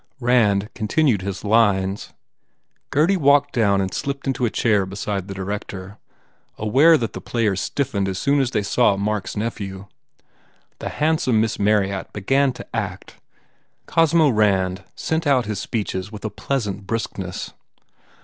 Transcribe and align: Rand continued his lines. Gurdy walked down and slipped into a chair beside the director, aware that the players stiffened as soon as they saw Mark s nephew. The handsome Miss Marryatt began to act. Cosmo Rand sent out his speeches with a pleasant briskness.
Rand 0.19 0.71
continued 0.73 1.21
his 1.21 1.43
lines. 1.43 2.11
Gurdy 2.89 3.15
walked 3.17 3.53
down 3.53 3.81
and 3.81 3.93
slipped 3.93 4.25
into 4.25 4.45
a 4.45 4.49
chair 4.49 4.83
beside 4.87 5.27
the 5.27 5.35
director, 5.35 5.99
aware 6.57 6.97
that 6.97 7.13
the 7.13 7.21
players 7.21 7.61
stiffened 7.61 8.07
as 8.07 8.17
soon 8.17 8.39
as 8.39 8.49
they 8.49 8.63
saw 8.63 8.97
Mark 8.97 9.27
s 9.27 9.37
nephew. 9.37 9.85
The 10.79 10.89
handsome 10.89 11.39
Miss 11.39 11.59
Marryatt 11.59 12.11
began 12.13 12.51
to 12.53 12.67
act. 12.75 13.17
Cosmo 13.85 14.29
Rand 14.29 14.83
sent 14.95 15.27
out 15.27 15.45
his 15.45 15.59
speeches 15.59 16.11
with 16.11 16.25
a 16.25 16.31
pleasant 16.31 16.87
briskness. 16.87 17.53